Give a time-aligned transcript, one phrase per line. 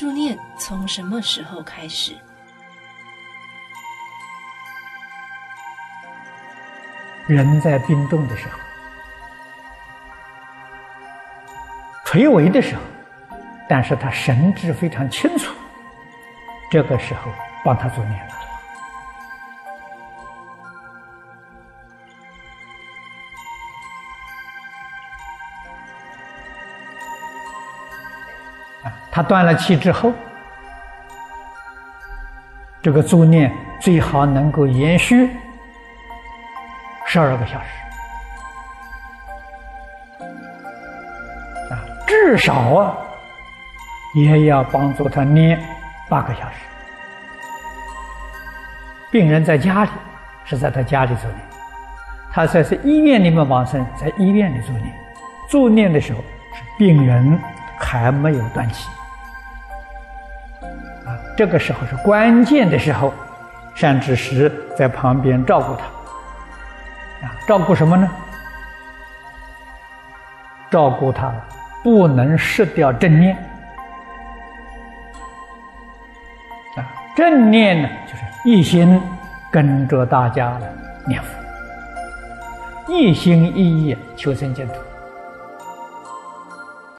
[0.00, 2.16] 助念从什么时候开始？
[7.26, 8.58] 人在病重的时候，
[12.06, 12.80] 垂危的时候，
[13.68, 15.54] 但是他神智非常清楚，
[16.70, 17.30] 这个时候
[17.62, 18.39] 帮他做念了。
[29.10, 30.12] 他断了气之后，
[32.82, 35.30] 这个助念最好能够延续
[37.06, 37.68] 十二个小时，
[41.70, 42.96] 啊，至少啊
[44.14, 45.60] 也要帮助他念
[46.08, 46.56] 八个小时。
[49.10, 49.90] 病人在家里
[50.44, 51.40] 是在他家里做念，
[52.32, 54.94] 他在是医院里面往生，在医院里做念。
[55.48, 56.20] 做念的时候
[56.54, 57.36] 是病人
[57.80, 58.88] 还没有断气。
[61.04, 63.12] 啊这个时候是关键的时候，
[63.74, 65.84] 善知识在旁边照顾他，
[67.26, 68.08] 啊，照顾什么呢？
[70.70, 71.32] 照顾他
[71.82, 73.34] 不能失掉正念，
[76.76, 79.02] 啊，正念呢就是一心
[79.50, 80.56] 跟着大家
[81.06, 81.28] 念佛，
[82.92, 84.74] 一心一意求生净土。